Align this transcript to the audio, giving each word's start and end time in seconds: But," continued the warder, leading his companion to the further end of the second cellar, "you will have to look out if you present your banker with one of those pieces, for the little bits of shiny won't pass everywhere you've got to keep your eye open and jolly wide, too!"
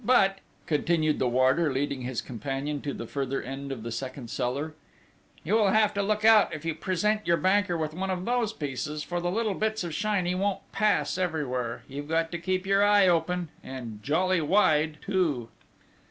But," 0.03 0.39
continued 0.65 1.19
the 1.19 1.27
warder, 1.27 1.71
leading 1.71 2.01
his 2.01 2.21
companion 2.23 2.81
to 2.81 2.91
the 2.95 3.05
further 3.05 3.39
end 3.39 3.71
of 3.71 3.83
the 3.83 3.91
second 3.91 4.31
cellar, 4.31 4.73
"you 5.43 5.53
will 5.53 5.67
have 5.69 5.93
to 5.93 6.01
look 6.01 6.25
out 6.25 6.51
if 6.51 6.65
you 6.65 6.73
present 6.73 7.27
your 7.27 7.37
banker 7.37 7.77
with 7.77 7.93
one 7.93 8.09
of 8.09 8.25
those 8.25 8.51
pieces, 8.51 9.03
for 9.03 9.19
the 9.21 9.29
little 9.29 9.53
bits 9.53 9.83
of 9.83 9.93
shiny 9.93 10.33
won't 10.33 10.61
pass 10.71 11.19
everywhere 11.19 11.83
you've 11.87 12.07
got 12.09 12.31
to 12.31 12.39
keep 12.39 12.65
your 12.65 12.83
eye 12.83 13.07
open 13.07 13.49
and 13.63 14.01
jolly 14.01 14.41
wide, 14.41 14.97
too!" 15.03 15.49